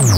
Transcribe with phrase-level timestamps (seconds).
[0.00, 0.08] You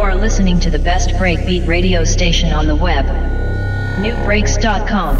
[0.00, 3.04] are listening to the best breakbeat radio station on the web.
[4.00, 5.18] NuBreaks.com.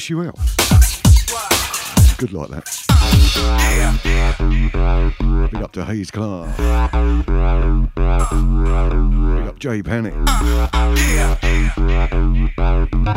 [0.00, 0.34] wish you out.
[1.98, 2.64] It's good like that.
[5.52, 6.56] Big up to Hayes Clark.
[6.56, 6.66] Big
[9.46, 10.14] up Jay Panic.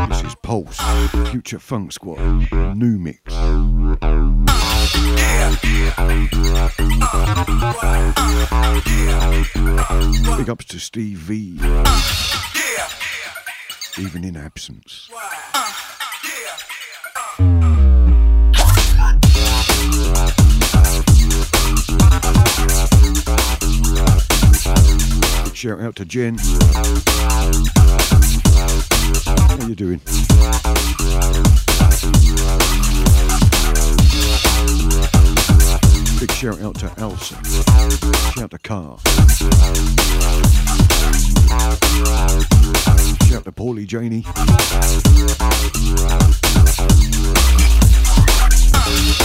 [0.09, 0.77] This is Pulse,
[1.31, 2.19] Future Funk Squad,
[2.75, 3.33] Nu Mix.
[10.38, 11.57] Big ups to Steve V.
[13.97, 15.09] Even in absence.
[25.64, 26.38] Shout out to Jen.
[26.38, 26.84] How
[29.66, 30.02] you doing?
[36.20, 37.42] Big shout out to Elsa.
[38.34, 39.00] Shout out to Car.
[43.25, 44.25] Shout out to Paulie Janie.
[48.83, 49.24] For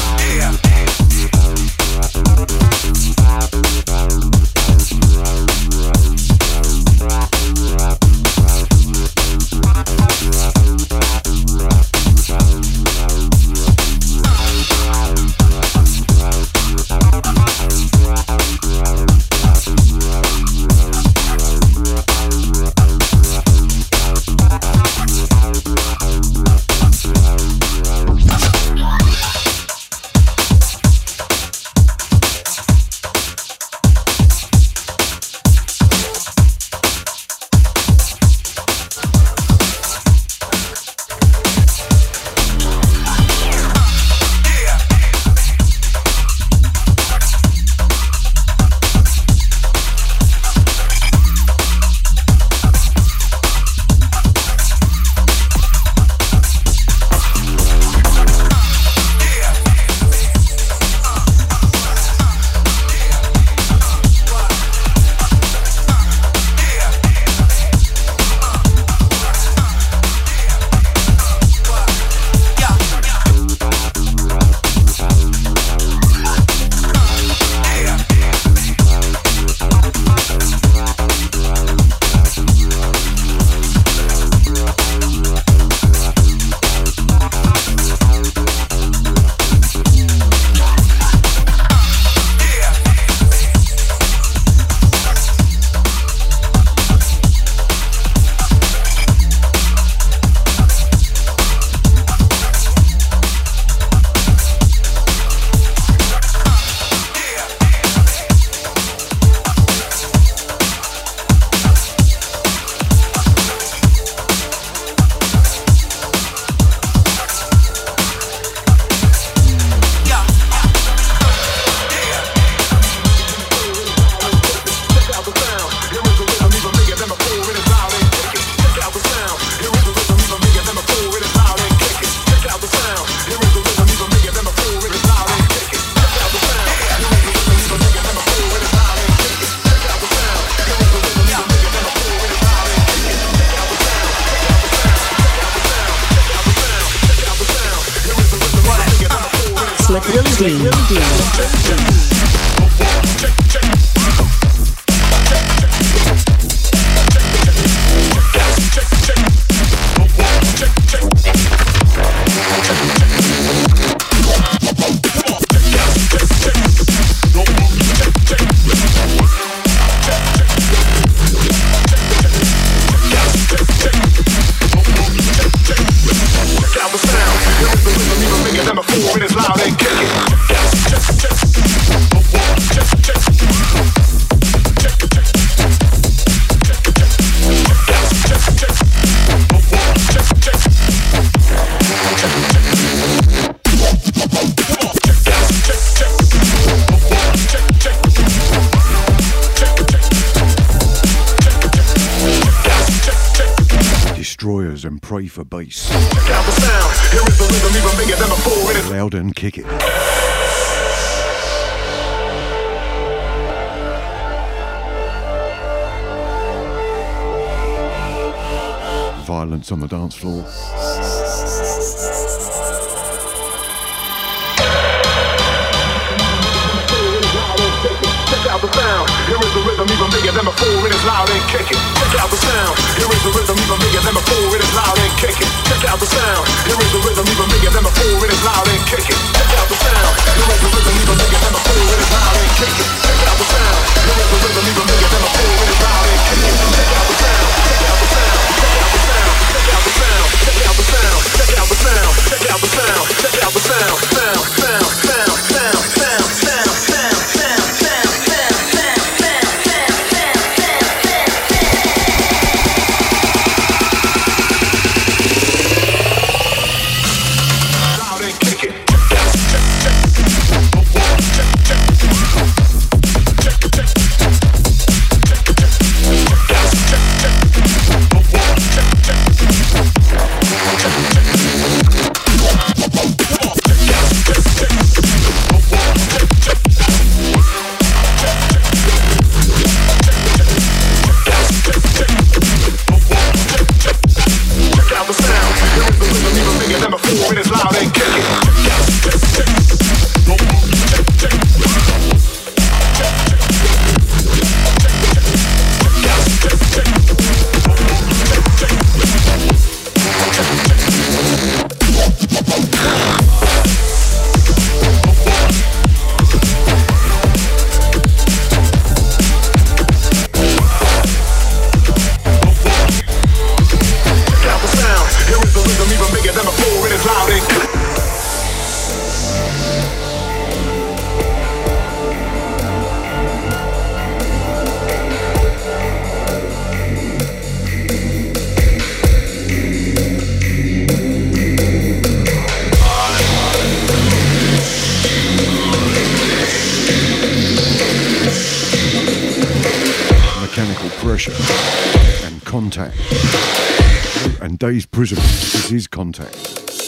[354.68, 356.87] And Daze Prism is his contact.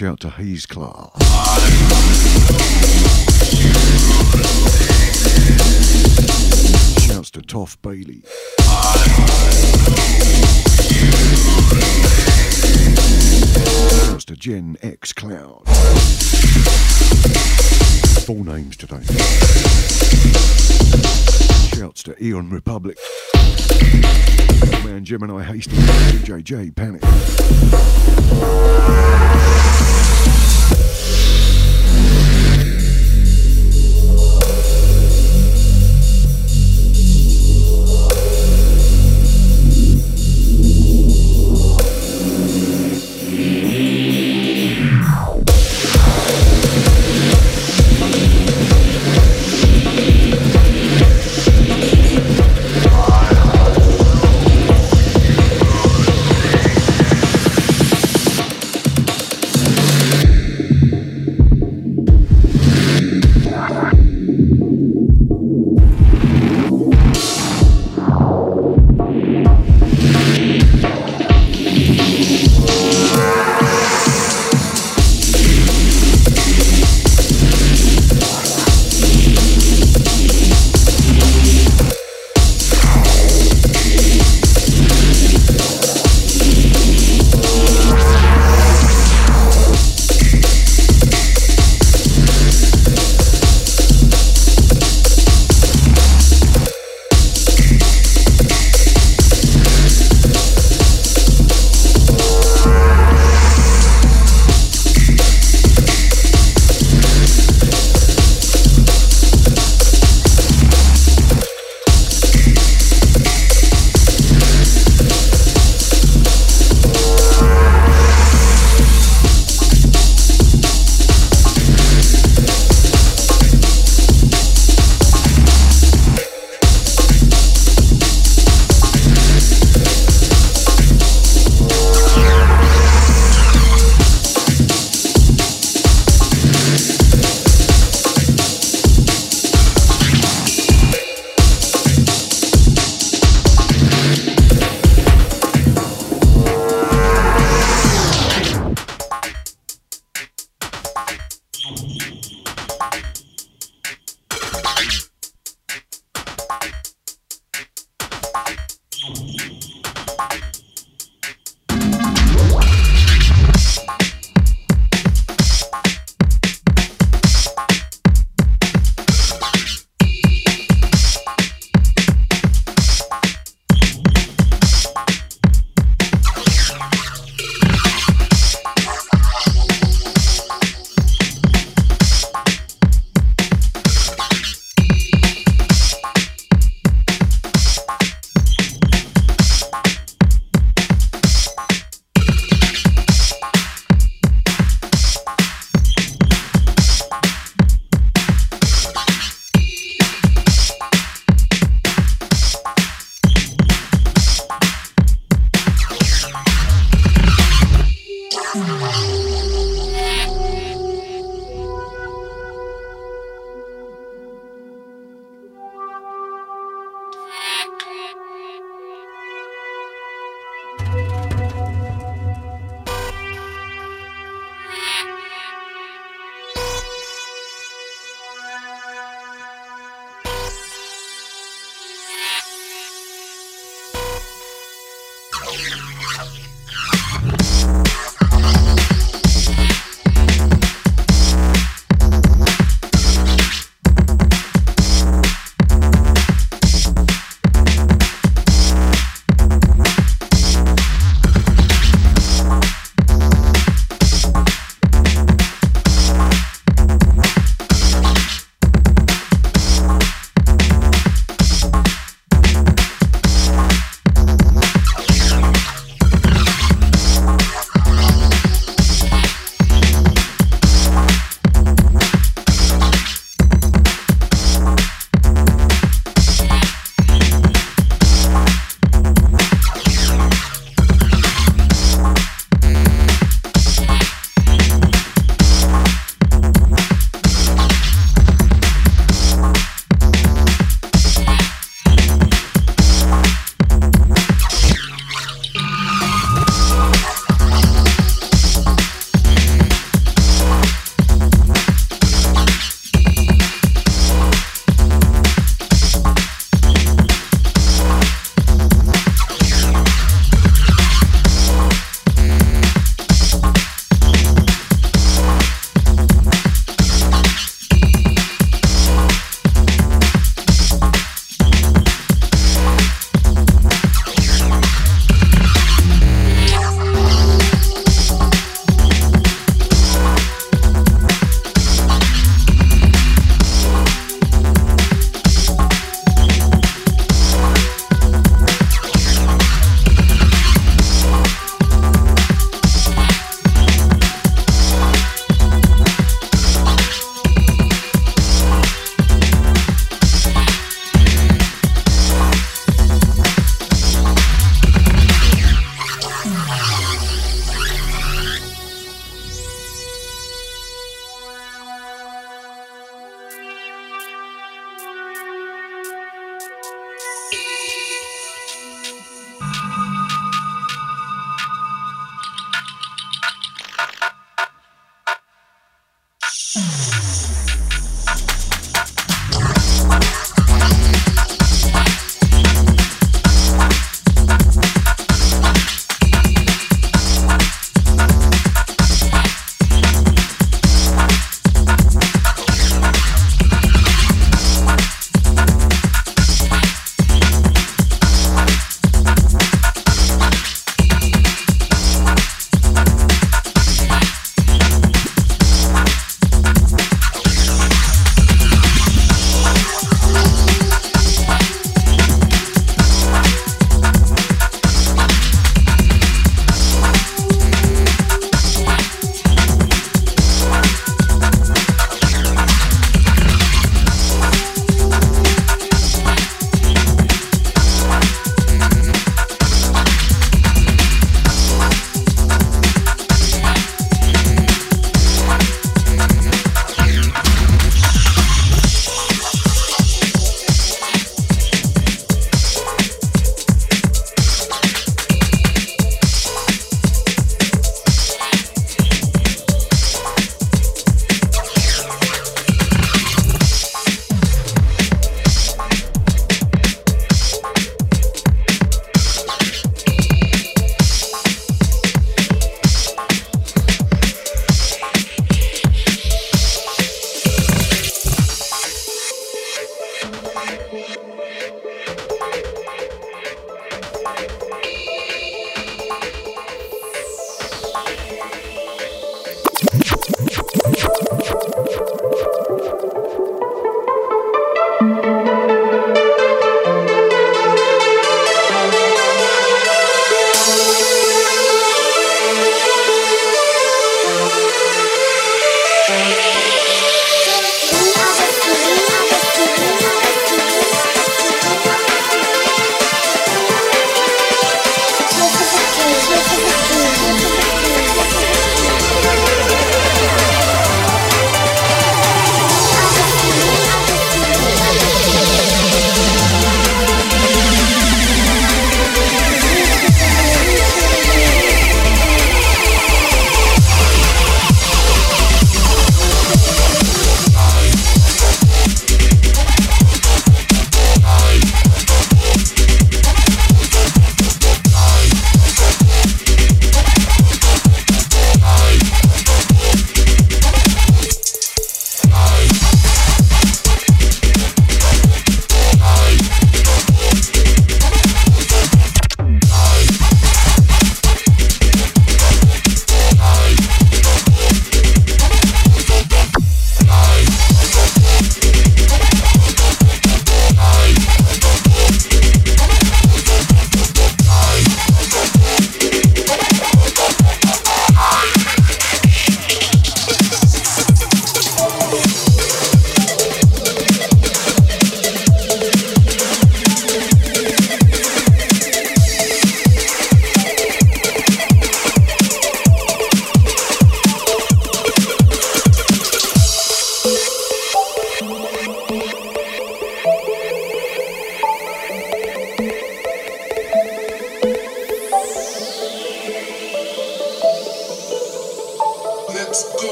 [0.00, 1.12] Shout to Hayes Clark.
[7.02, 8.22] Shouts to Toff Bailey.
[14.06, 15.68] Shouts to Gen X Cloud.
[18.24, 19.02] Full names today.
[21.76, 22.96] Shouts to Eon Republic.
[24.82, 27.02] Man Gemini Hastings, DJ Panic.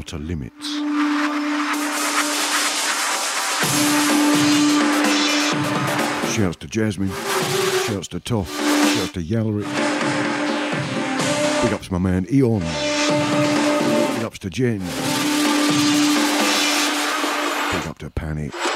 [0.00, 0.66] Outer Limits.
[6.34, 7.10] Shouts to Jasmine,
[7.84, 8.48] shouts to Toff,
[8.94, 9.68] shouts to Yalric.
[11.62, 12.60] Big ups to my man Eon.
[14.14, 14.78] Big ups to Jen.
[17.72, 18.69] Big up to Panic.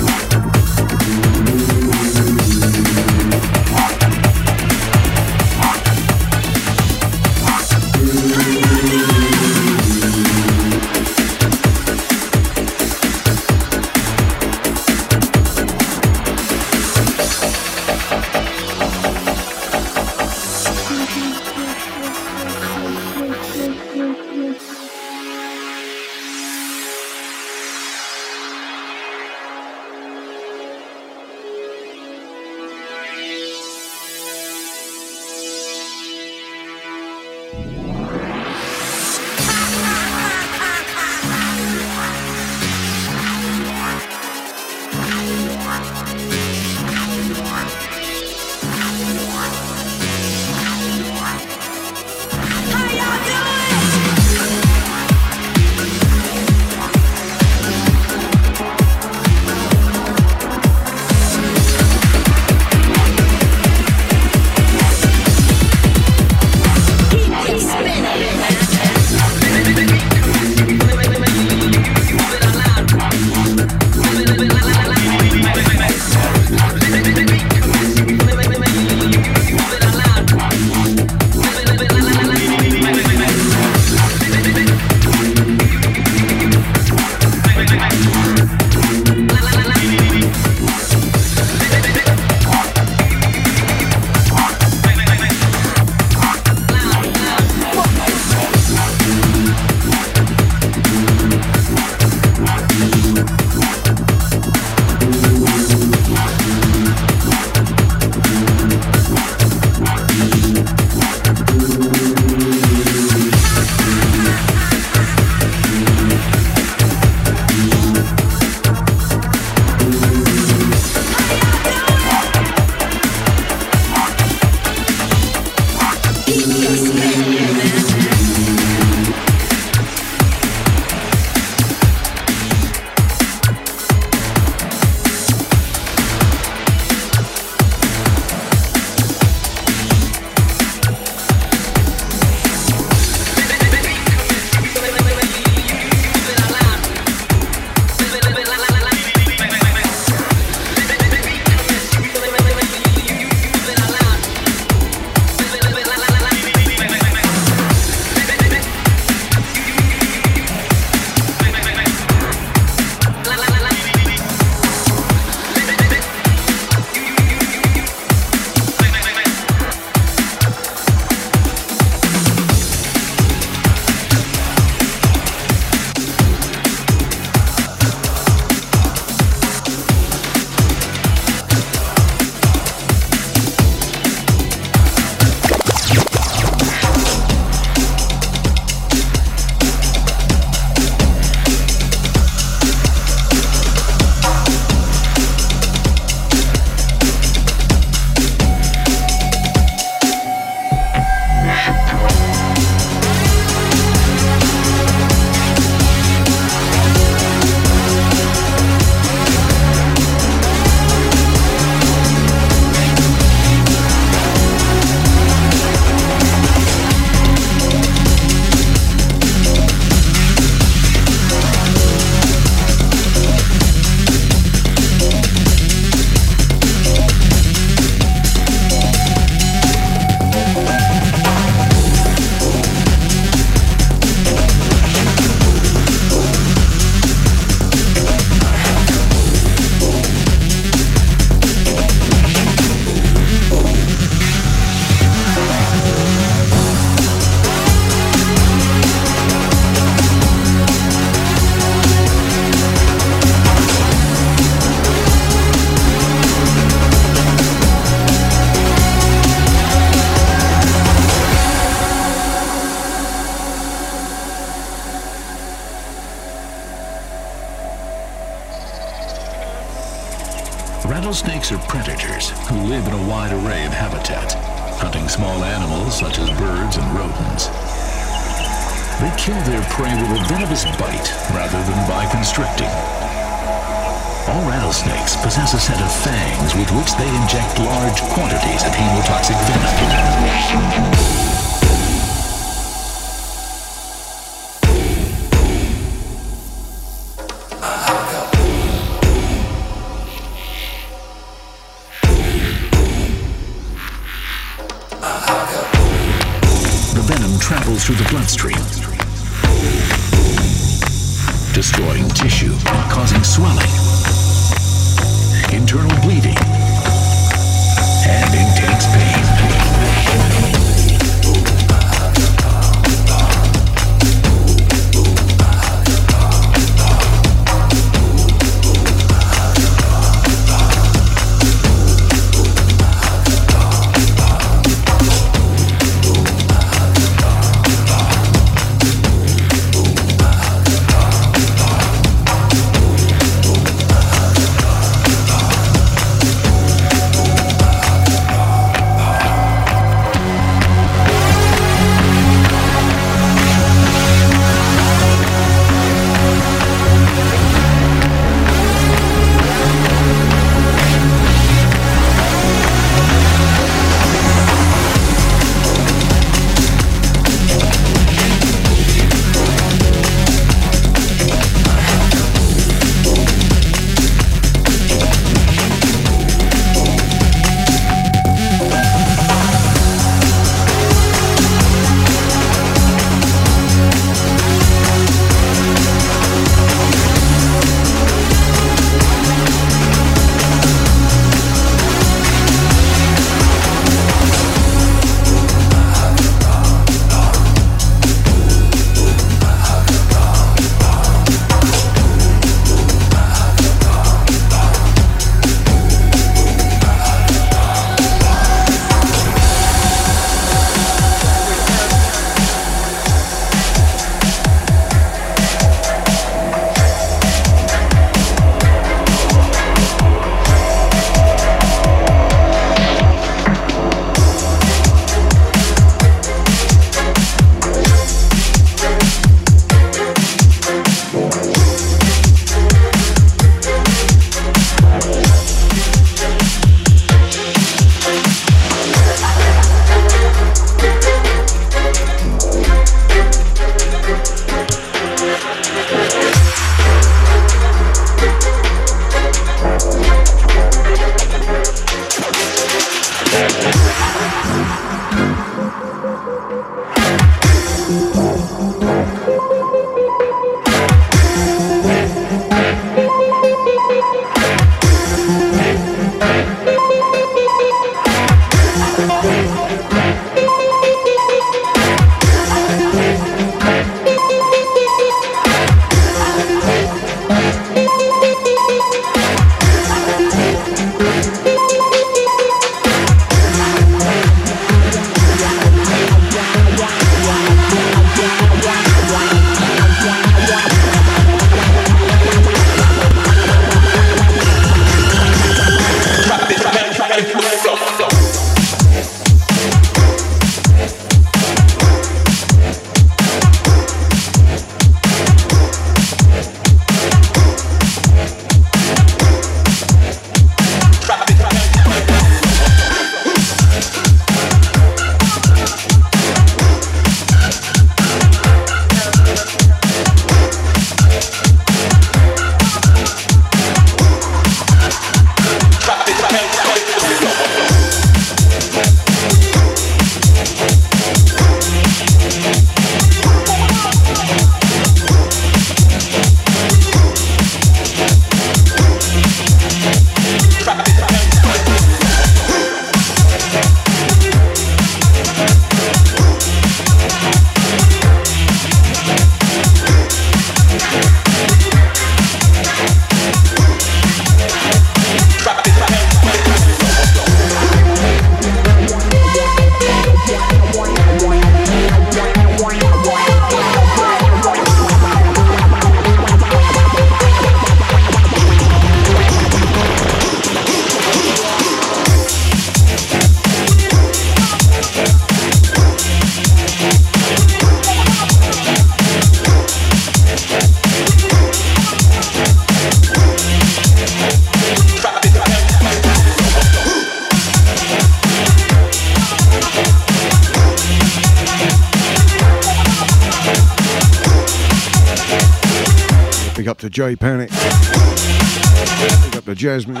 [596.96, 597.50] Jay Panic.
[597.50, 600.00] Big up to Jasmine.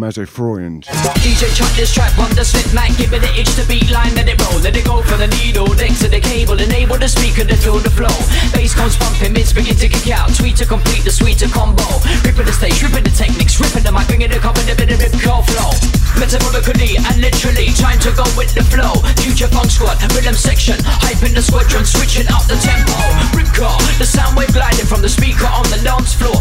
[0.00, 0.84] Freund.
[1.20, 4.14] DJ chuck this track on the slip mic, give it an itch to beat line,
[4.16, 7.06] let it roll, let it go for the needle, next to the cable, enable the
[7.06, 8.08] speaker to feel the flow.
[8.56, 11.84] Bass comes pumping, mids begin to kick out, tweet to complete the sweeter combo.
[12.24, 15.04] Ripping the stage, ripping the techniques, ripping the mic, bringing the cover, the bit of
[15.04, 15.70] rip flow.
[16.16, 18.96] Metaphorically and literally, trying to go with the flow.
[19.20, 22.96] Future funk squad, rhythm section, hyping the squadron, switching up the tempo.
[23.36, 26.40] Rip car, the sound wave gliding from the speaker on the dance floor,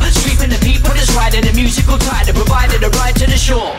[1.19, 3.75] people the musical tide, and provided a ride to the shore.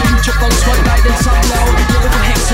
[0.00, 0.38] Future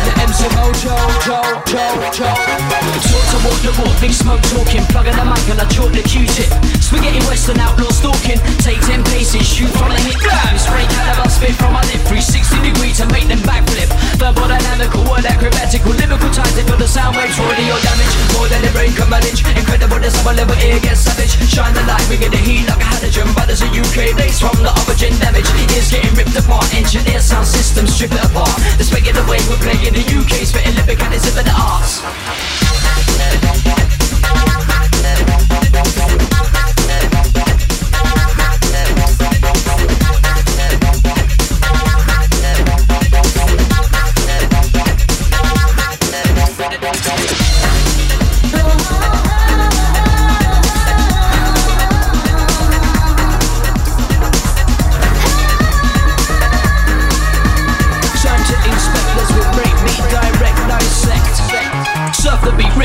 [0.03, 2.84] the MC Mojo, Joe, Joe, Joe.
[2.95, 6.03] Talk to walk the walk, big smoke talking, plugging the mic and I chalk the
[6.07, 6.51] Q-tip.
[6.79, 10.19] Spaghetti western outlaw stalking, take ten paces, shoot from the hip.
[10.23, 13.91] Blam, spray caliber spit from my lip, 360 degree to make them backflip.
[14.19, 18.71] Verbal dynamical, word acrobatical, lyrical ties for the sound waves, audio damage, more than a
[18.71, 19.43] brain manage.
[19.59, 21.35] Incredible, the summer level ear gets savage.
[21.51, 24.39] Shine the light, we get the heat like a halogen, but there's a UK base
[24.39, 25.47] from the origin damage.
[25.75, 28.55] Ears getting ripped apart, engineer sound system, strip it apart.
[28.79, 28.85] The
[29.15, 32.64] the way we're playing the UK, spitting lyric and it's in the arts.
[33.07, 33.84] Thank you.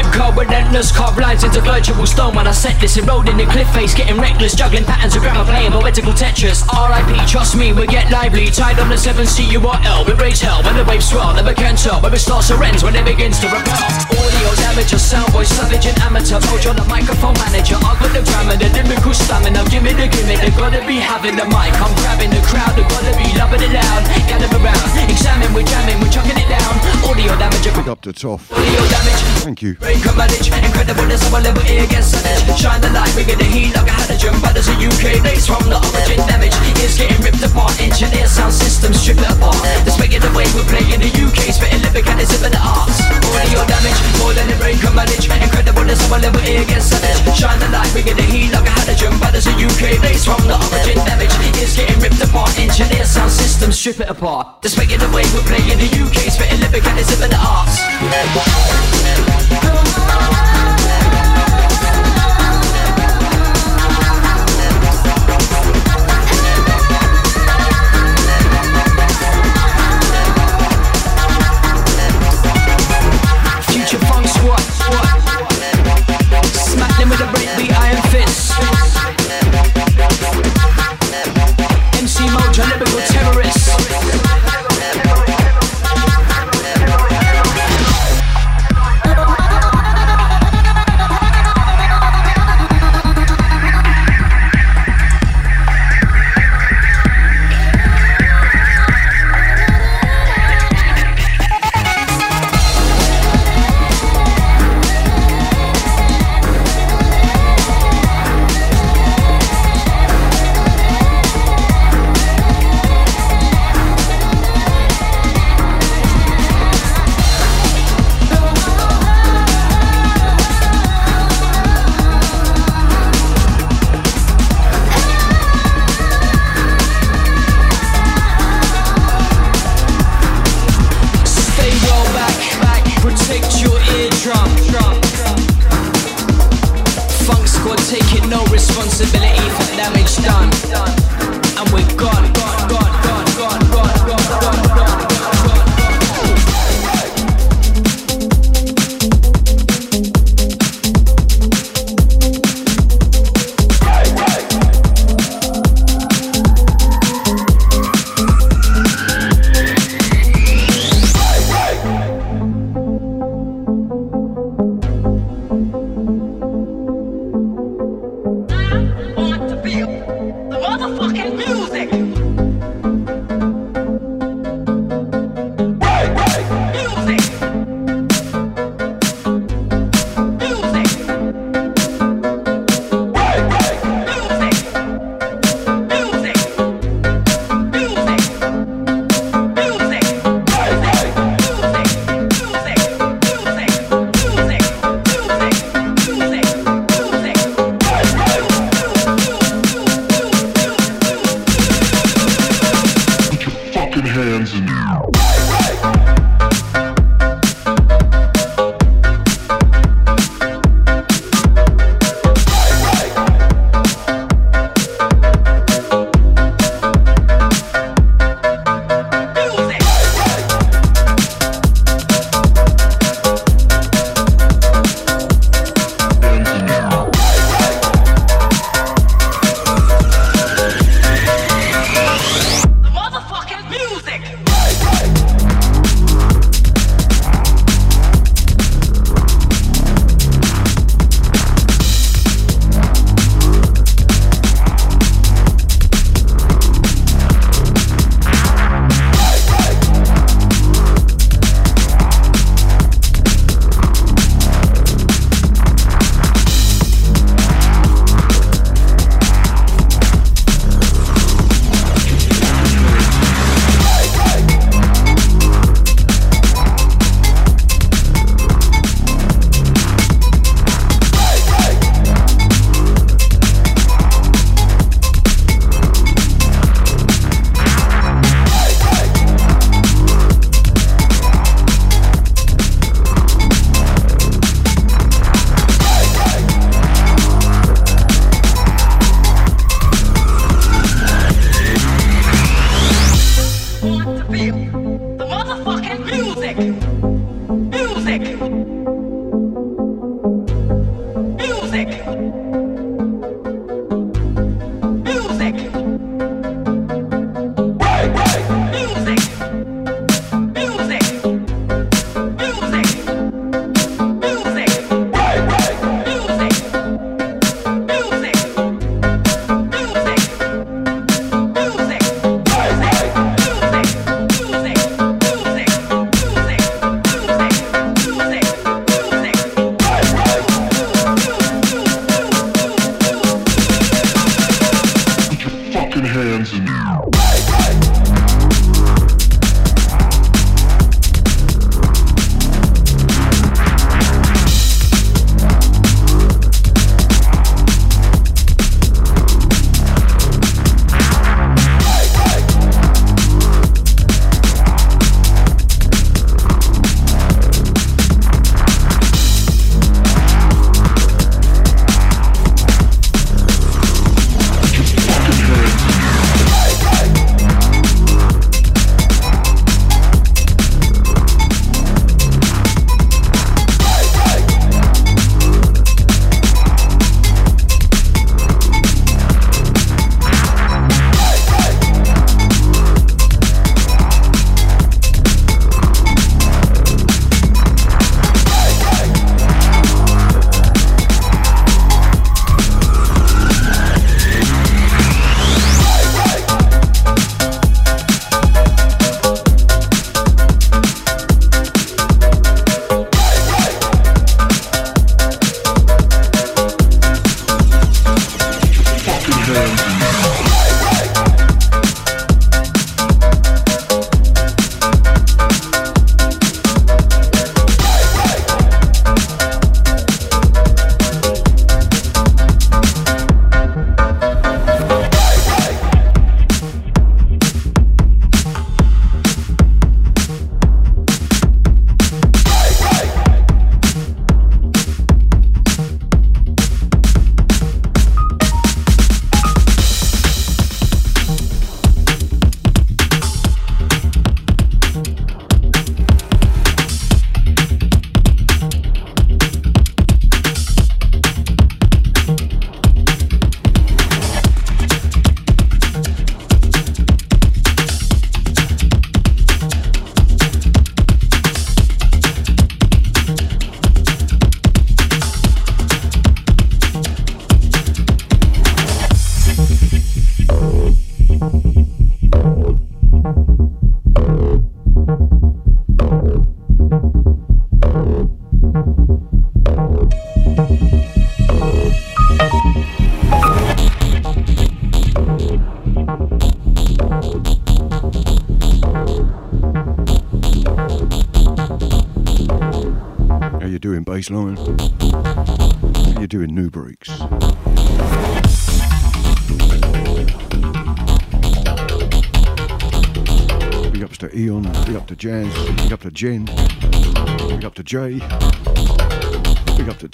[0.10, 2.97] The car, relentless, carve lines into virtual stone when I set this.
[2.97, 6.64] Eroding the cliff face, getting reckless, juggling patterns of grammar, playing poetical Tetris.
[6.68, 8.47] RIP, trust me, we get lively.
[8.47, 11.34] Tied on the 7 C-U-R-L, we raise hell when the waves swell.
[11.34, 14.09] Never can tell where it starts or ends when it begins to repel.
[14.20, 16.39] Audio damage, a sound voice, savage and amateur.
[16.51, 17.80] Mojo, the microphone manager.
[17.80, 19.63] I got the grammar, the lyrical stamina.
[19.72, 21.74] Give me the gimmick, they gotta be having the mic.
[21.80, 24.03] I'm grabbing the crowd, they gotta be loving it loud.
[24.28, 26.74] Gather around, examine, we're jamming, we're chucking it down.
[27.07, 28.51] Audio damage, a quick up to Toff.
[28.51, 29.22] Audio damage.
[29.41, 29.76] Thank you.
[29.80, 32.59] Break a manage, incredible as our level A against savage.
[32.59, 34.36] Shine the light, bringing the heat like a halogen.
[34.43, 37.74] But as a UK base from the origin damage is getting ripped apart.
[37.80, 39.63] Engineer sound systems strip it apart.
[39.88, 42.99] This making the way we're playing the UK, spitting lyric and it's in the arts.
[43.32, 45.30] Audio damage, more than a break a manage.
[45.30, 47.38] Incredible as our level A against savage.
[47.38, 49.14] Shine the light, bringing the heat like a halogen.
[49.22, 52.57] But as a UK base from the origin damage is getting ripped apart.
[52.57, 54.66] Engineer sound systems strip it apart.
[54.78, 59.28] Making the way we're playing the UK, spitting lyric and it's in the arts.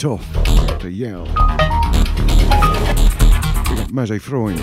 [0.06, 1.26] Up to yell.
[3.70, 4.60] big up Maze Freund.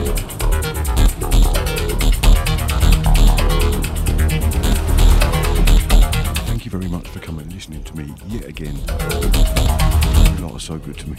[6.47, 8.77] Thank you very much for coming and listening to me yet again.
[10.37, 11.17] You lot are so good to me.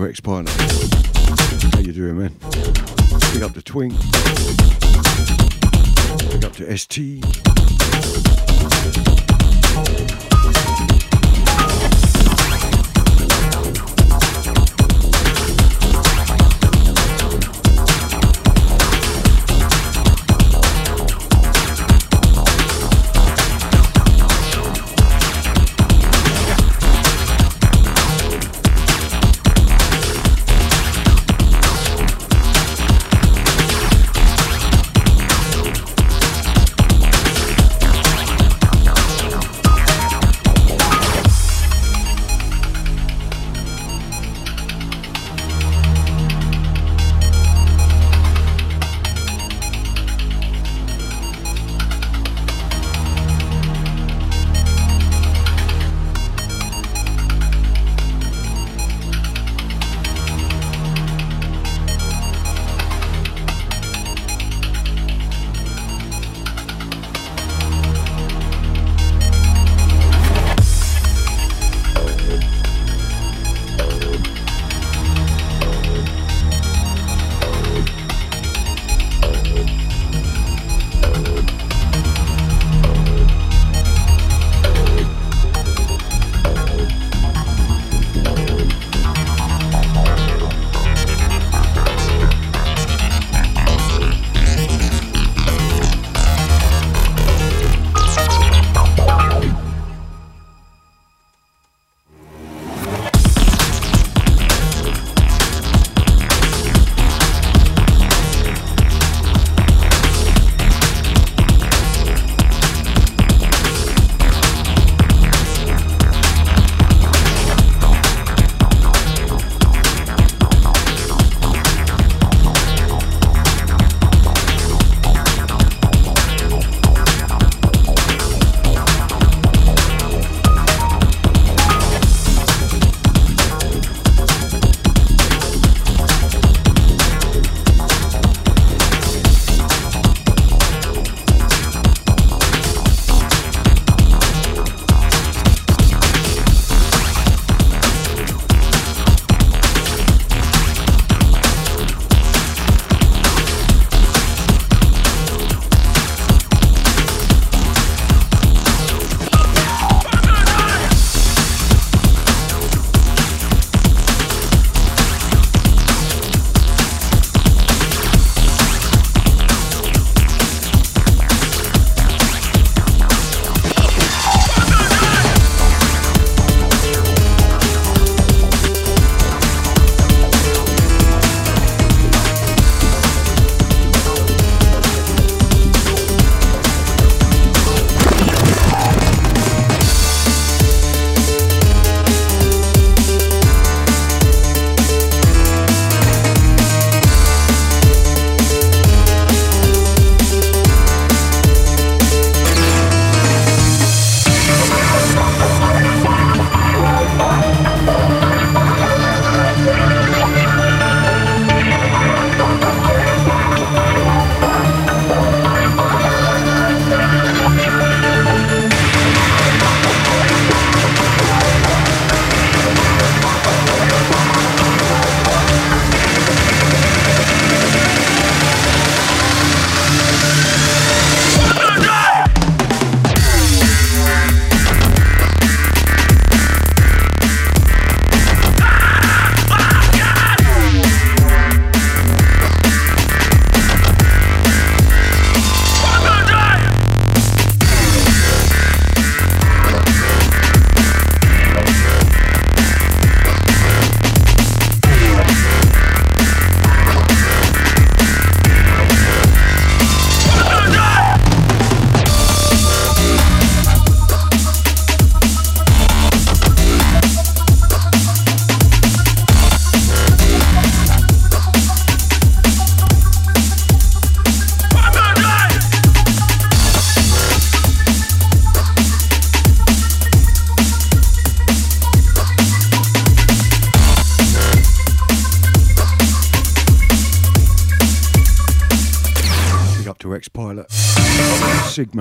[0.00, 0.20] To X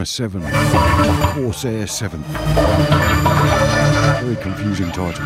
[0.05, 2.21] Sigma 7, Corsair 7.
[4.21, 5.25] Very confusing title.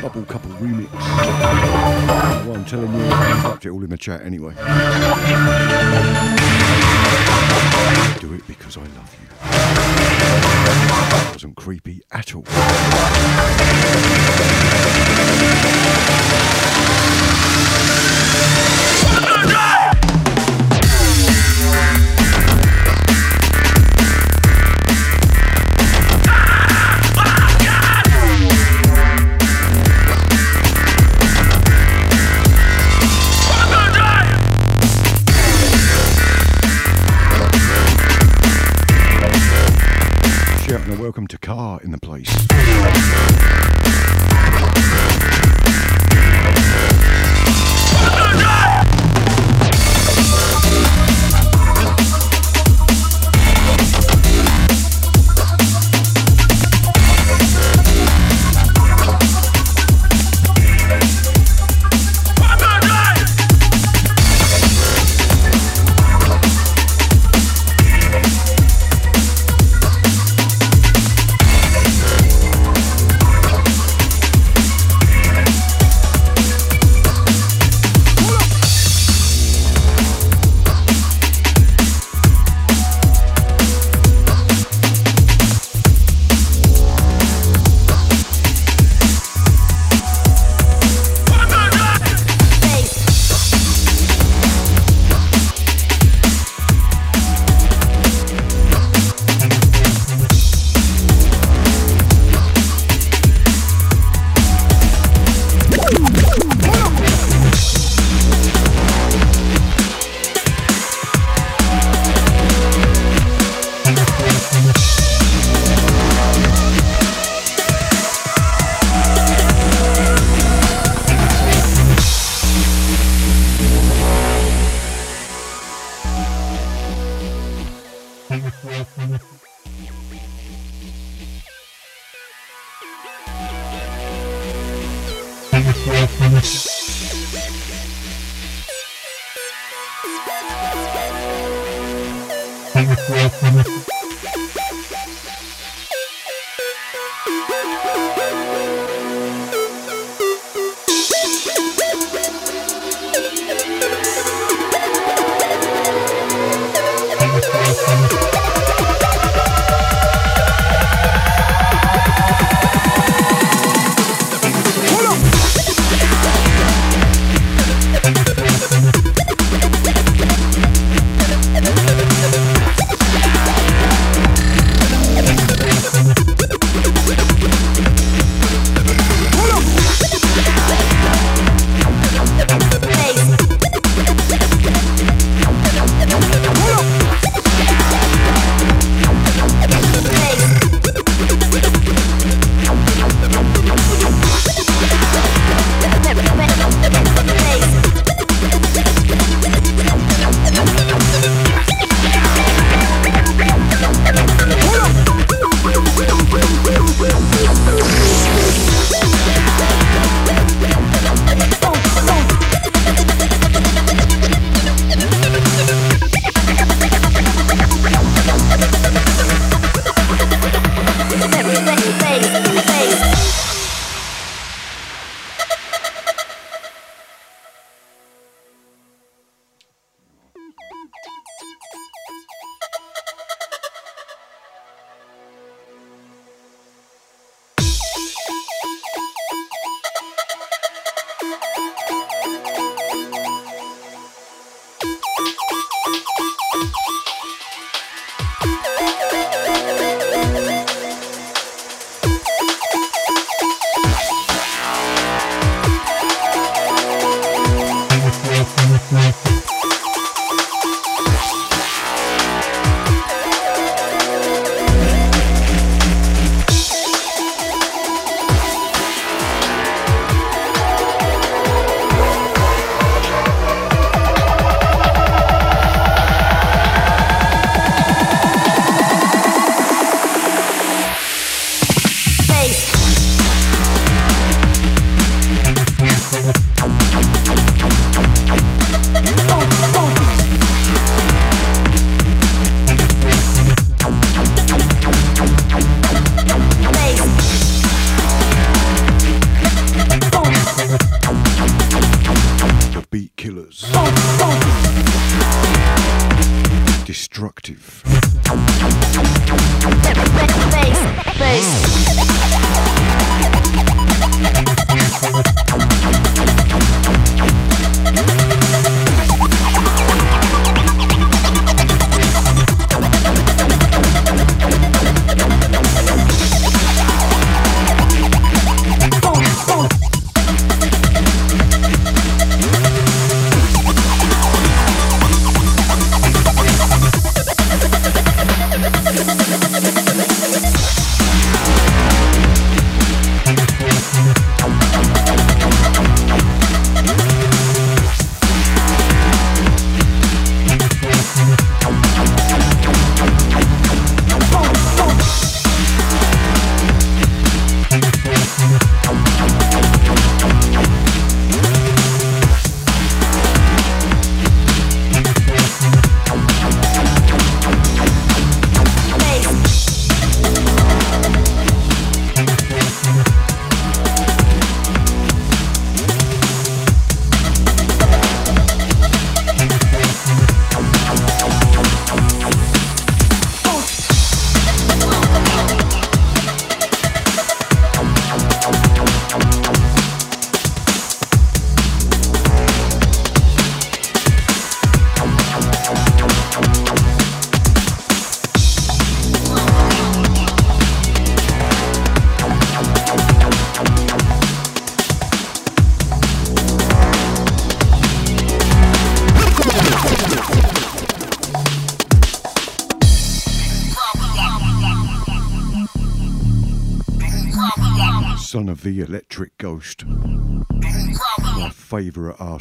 [0.00, 0.90] Bubble Couple remix.
[2.46, 4.54] Well, I'm telling you, I it all in the chat anyway.
[8.20, 9.28] Do it because I love you.
[11.28, 12.44] It wasn't creepy at all.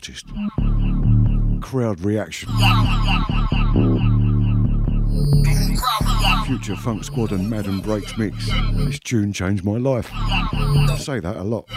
[0.05, 0.27] Artist.
[1.61, 2.49] Crowd reaction.
[6.45, 8.49] Future Funk Squad and Madam Breaks mix.
[8.73, 10.09] This tune changed my life.
[10.13, 11.67] I say that a lot.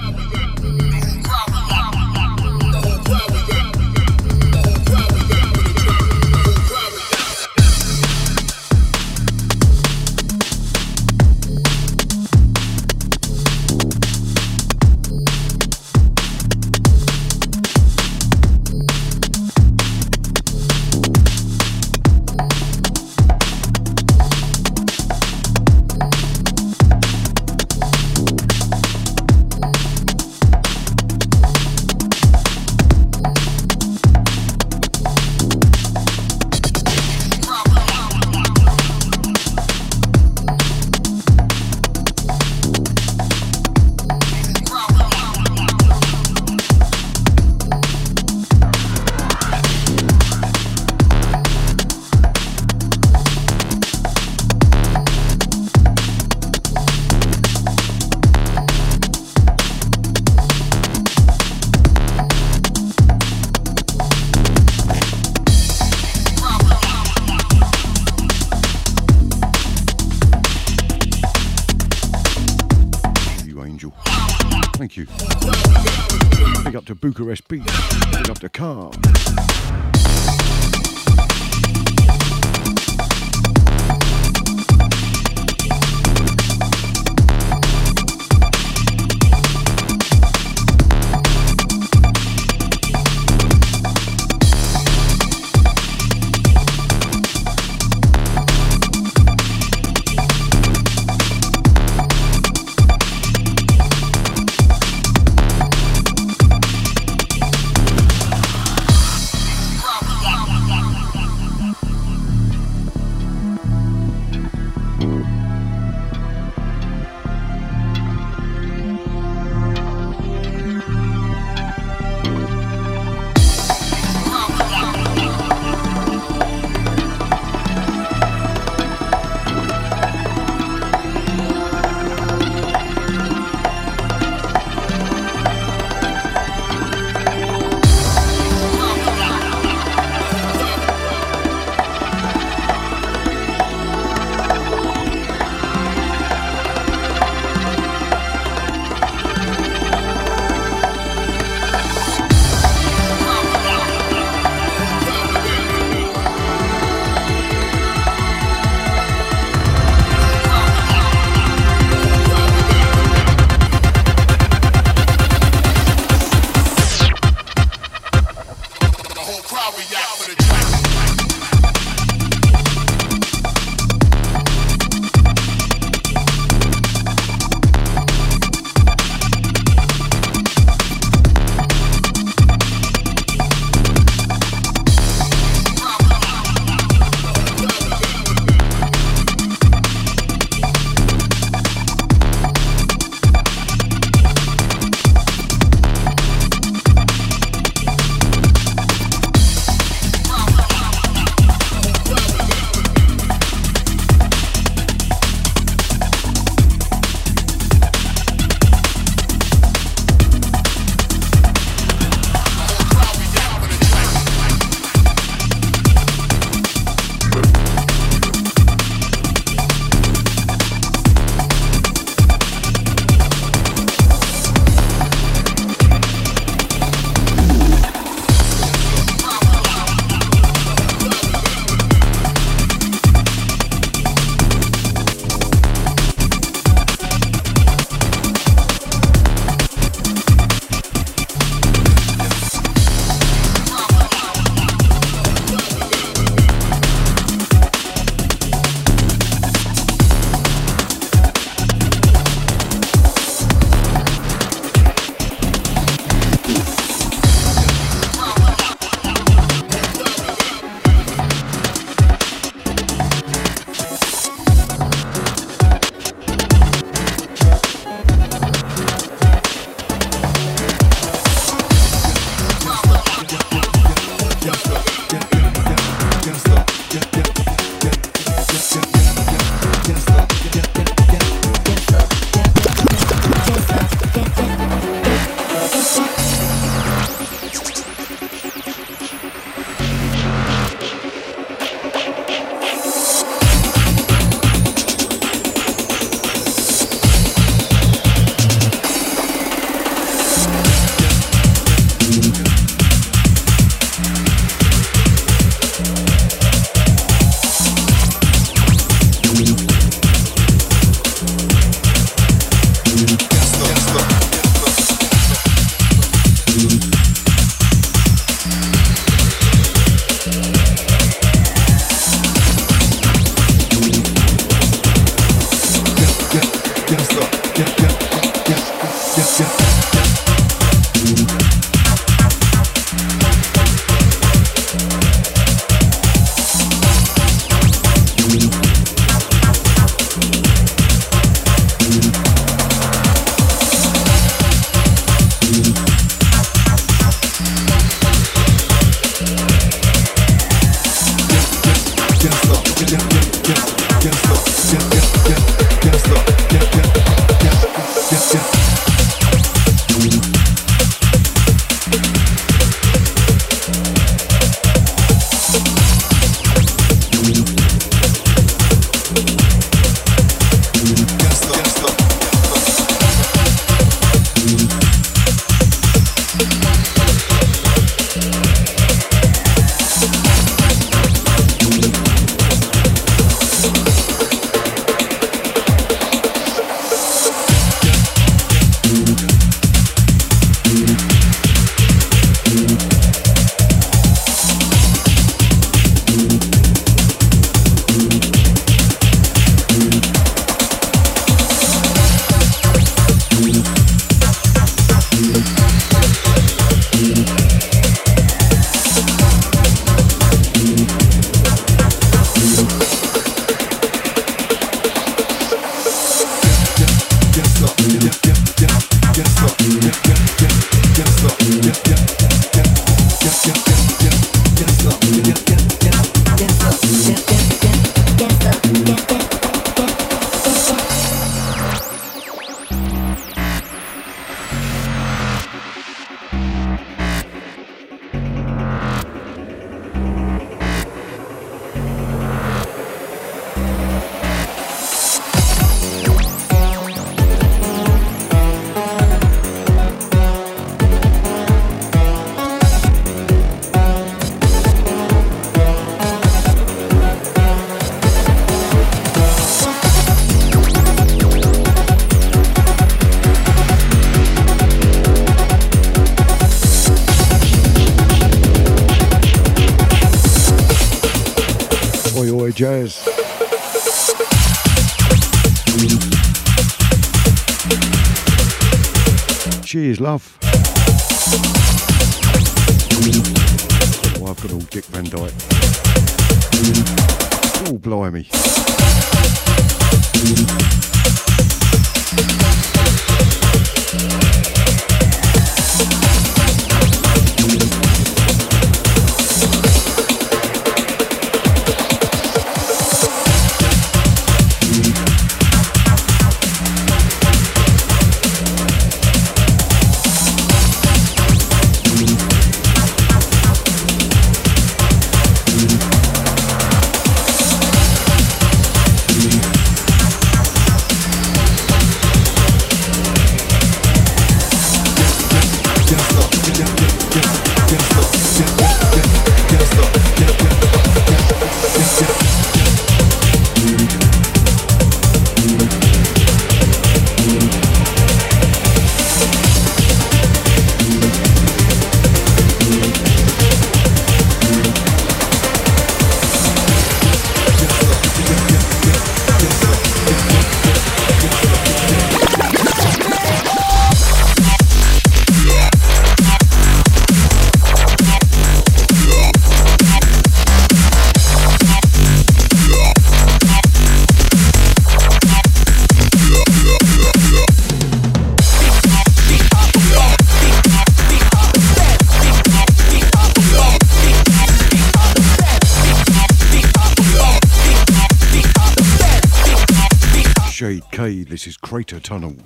[580.91, 582.37] K, this is Crater Tunnel.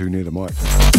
[0.00, 0.89] Too near the mic.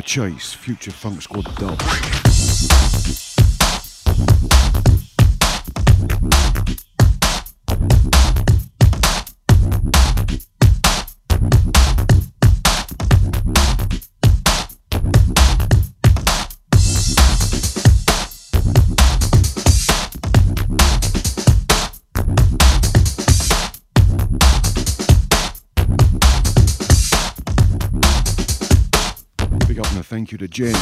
[0.00, 1.78] The Chase, Future Funk Squad dub.
[30.58, 30.79] A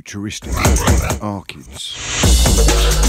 [0.00, 0.52] futuristic.
[1.20, 3.00] R-Kidz.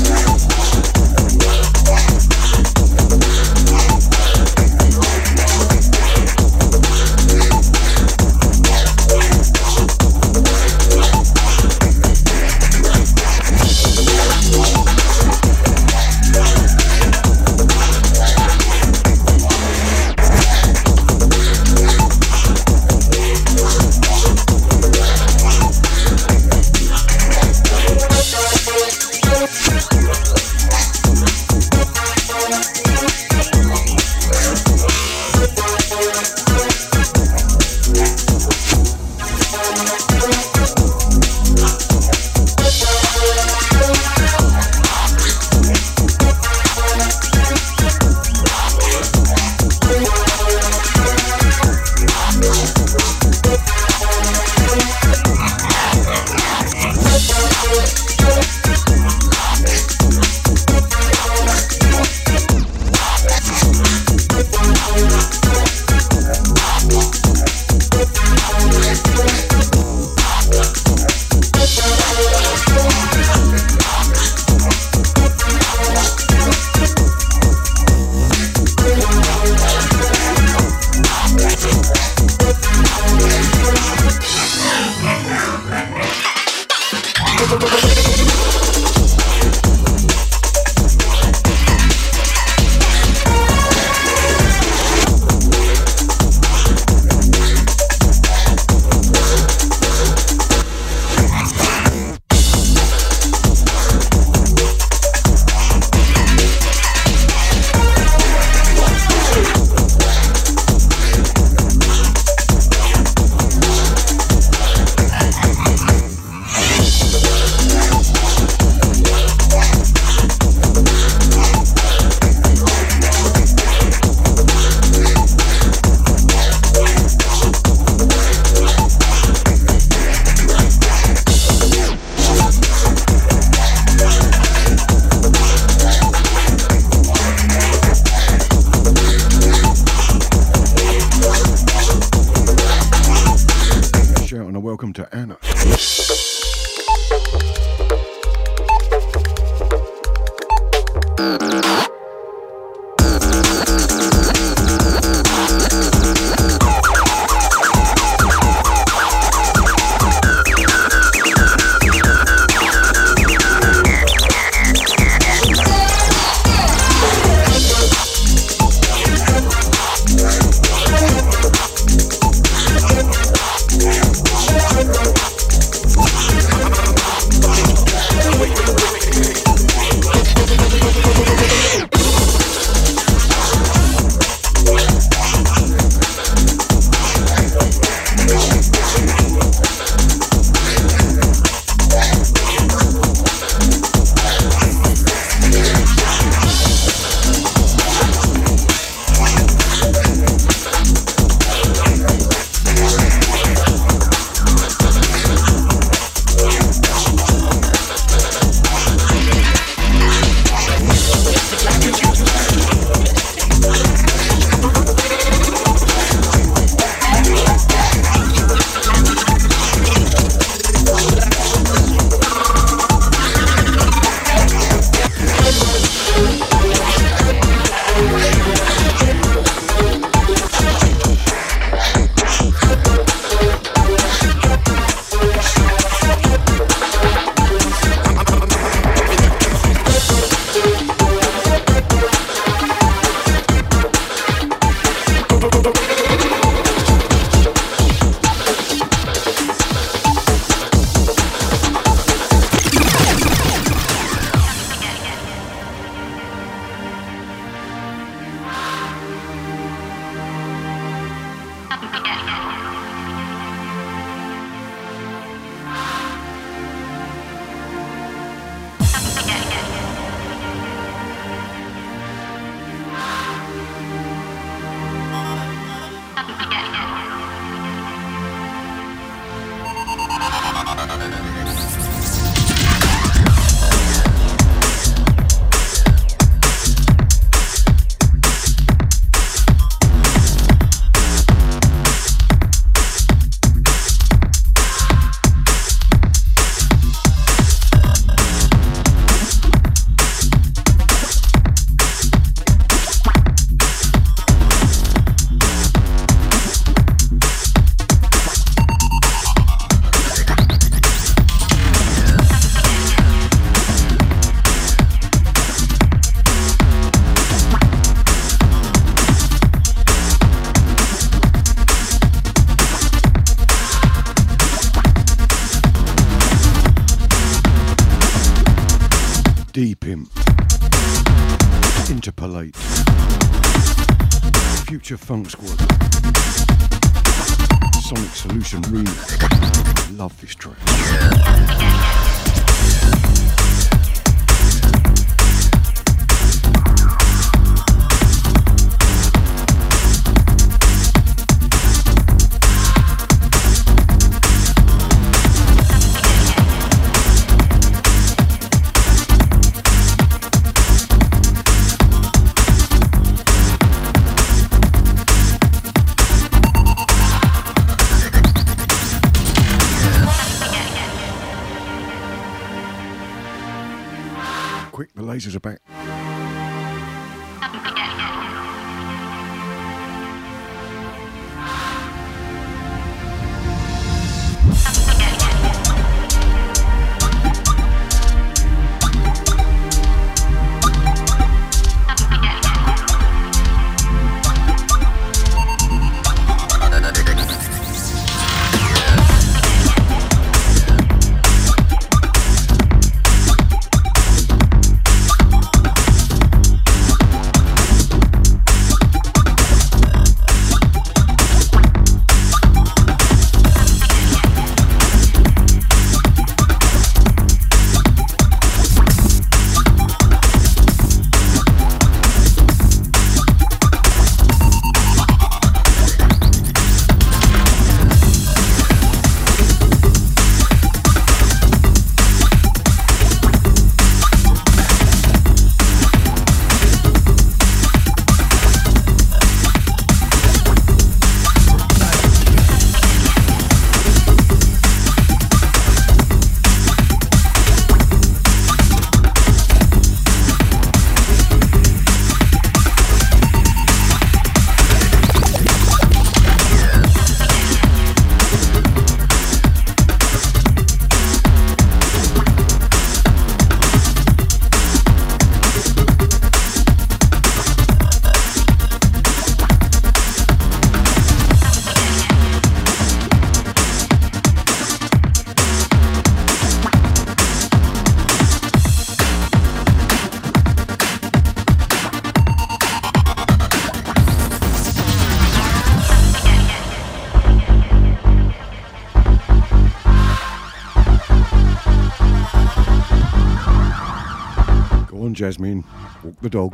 [496.11, 496.53] Walk the dog.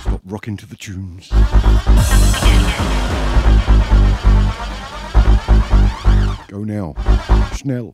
[0.00, 1.28] Stop rocking to the tunes.
[6.48, 6.94] Go now.
[7.54, 7.92] Schnell.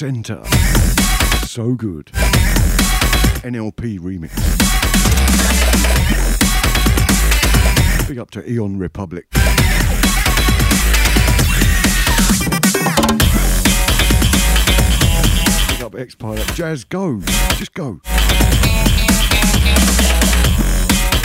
[0.00, 0.42] Center.
[1.44, 2.06] So good.
[3.44, 4.30] NLP remix.
[8.08, 9.26] Big up to Eon Republic.
[15.68, 16.46] Big up X Pilot.
[16.54, 17.20] Jazz, go.
[17.58, 18.00] Just go.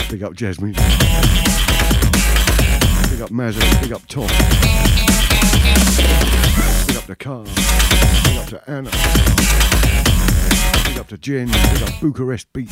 [0.09, 0.73] Big up Jasmine.
[0.73, 0.81] Big
[3.21, 3.81] up Mazza.
[3.81, 4.84] Big up Tom.
[7.05, 7.43] Up the car.
[7.43, 8.89] Big up to Anna.
[10.87, 11.45] Big up to Jen.
[11.45, 12.71] Big up Bucharest Beach.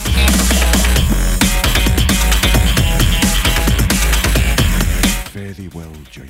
[5.30, 6.23] Fare thee well, J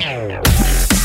[0.00, 0.97] Panic.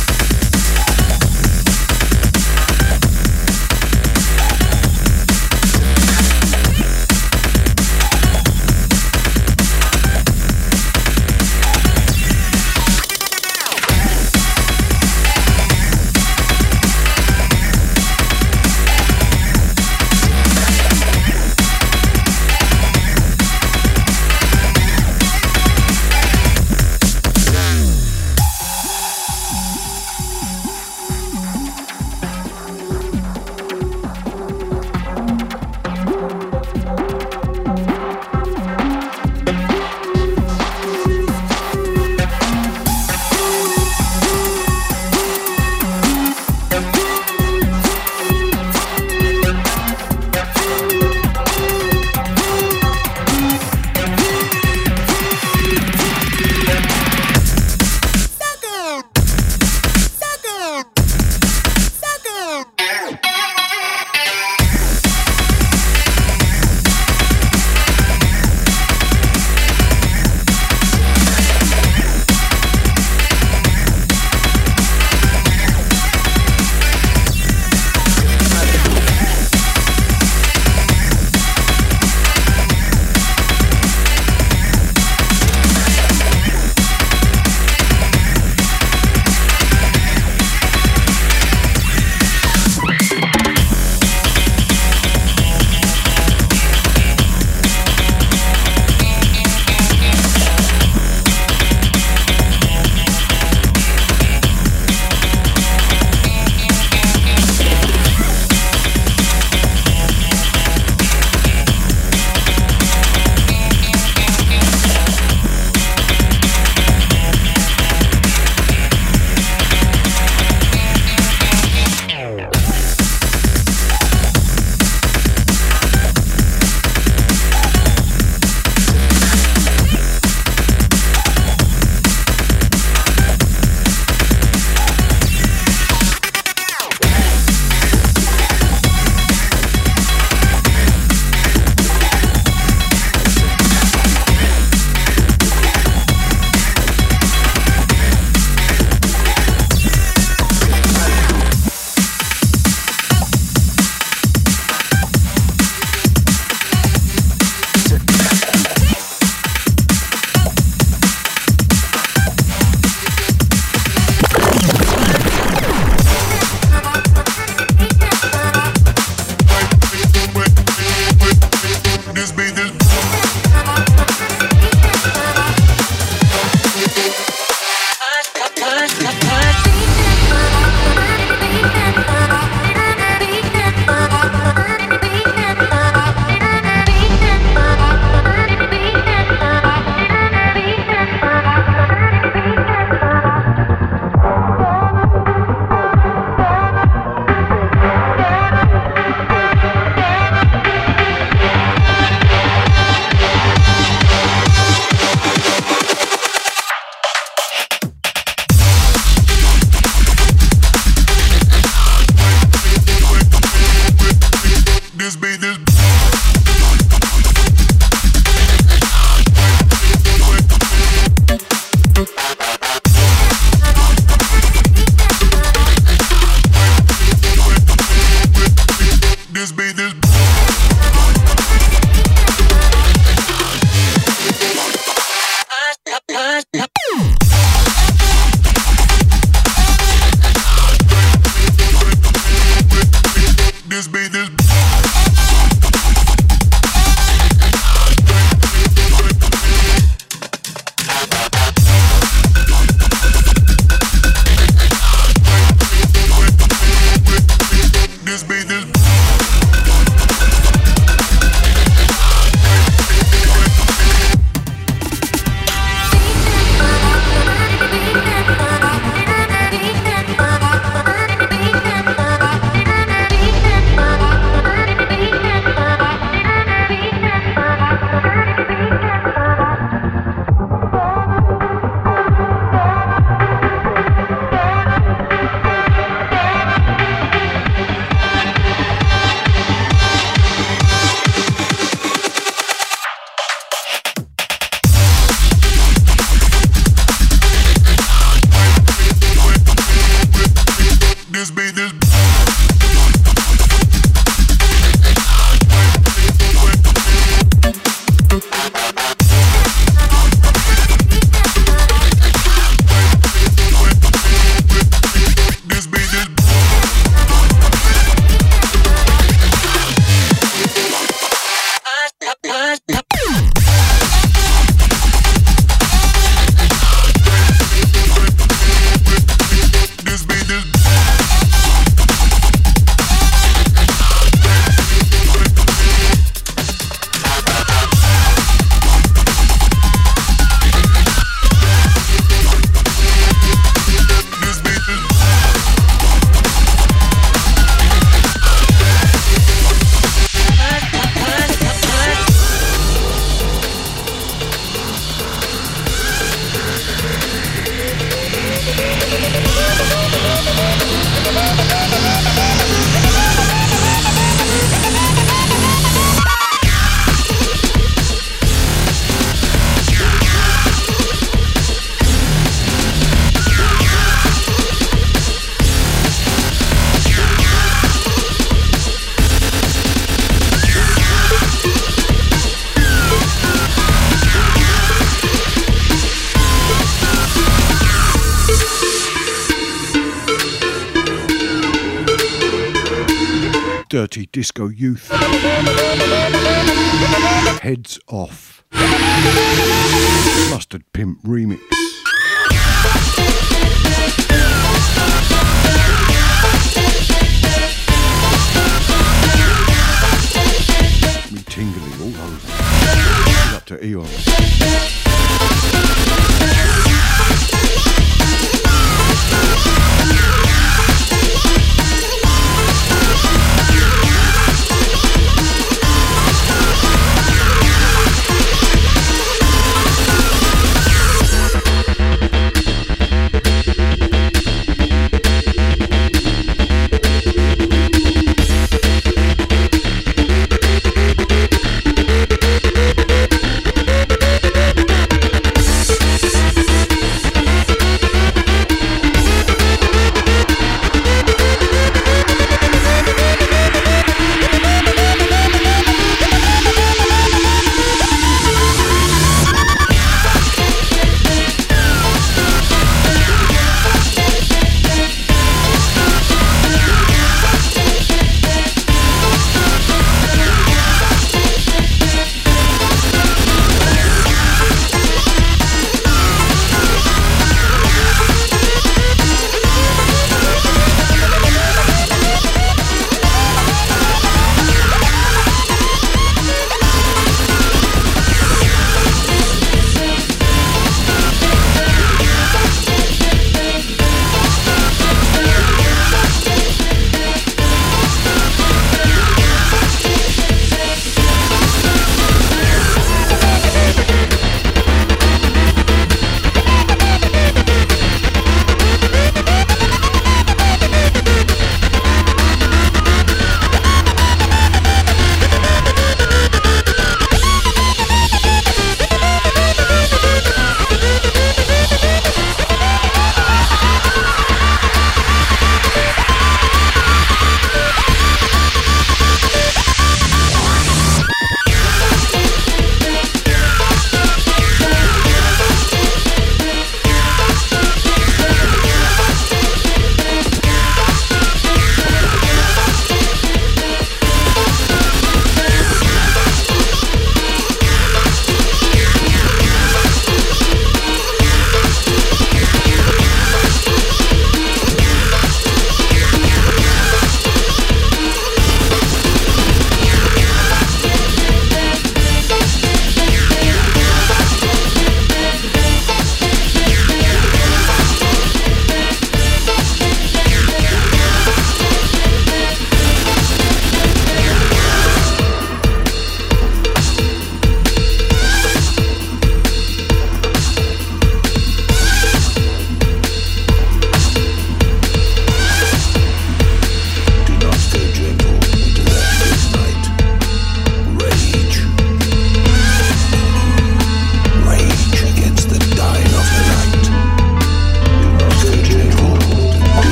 [394.24, 395.03] Disco Youth.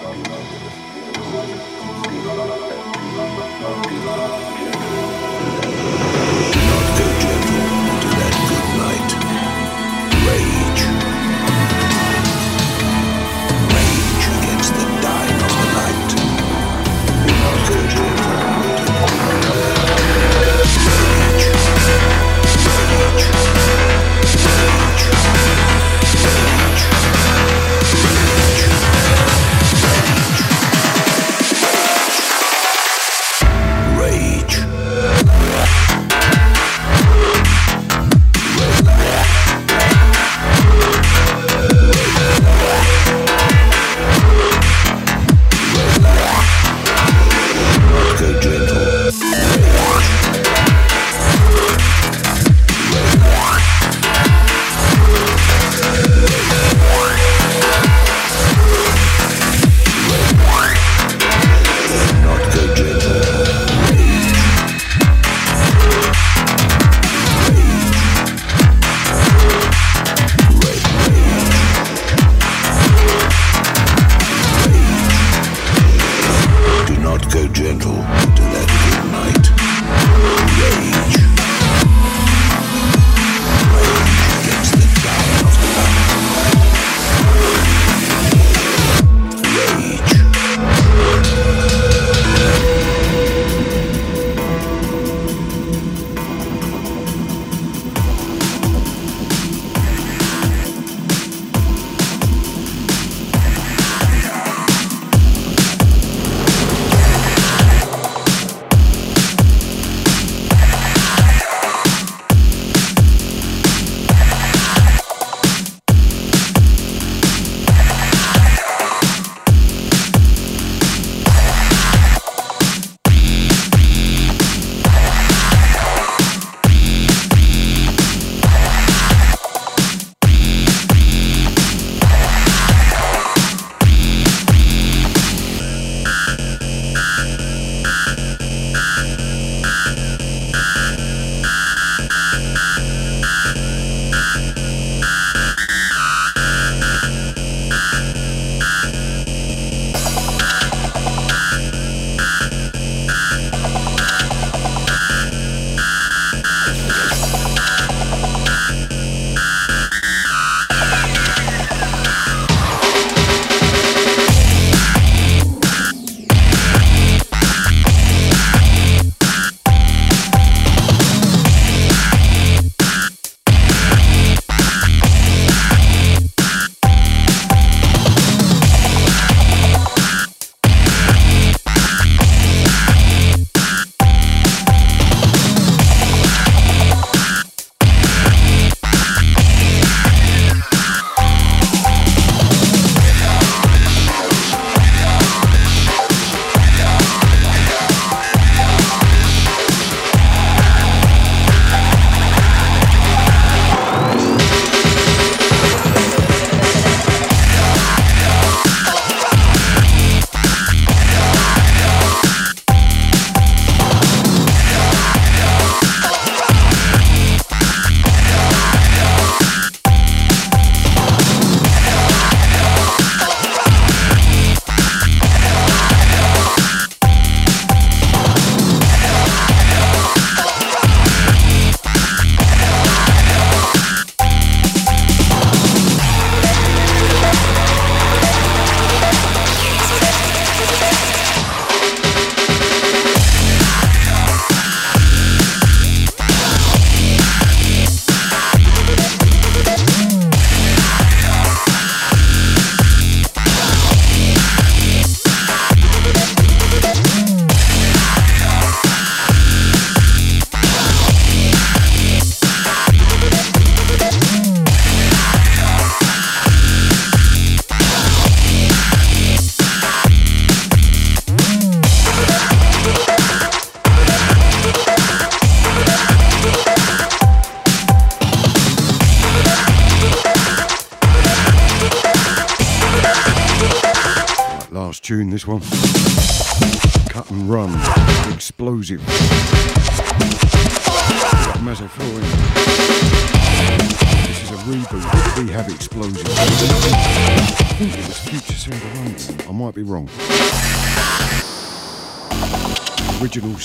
[0.00, 0.06] Do
[4.06, 4.79] not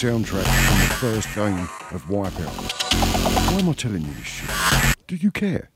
[0.06, 3.52] soundtrack from the first game of Wipeout.
[3.52, 4.50] Why am I telling you this shit?
[5.08, 5.72] Do you care?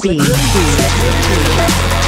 [0.00, 1.99] Groovy.